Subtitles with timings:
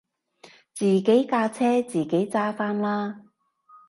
[0.73, 3.21] 自己架車自己揸返啦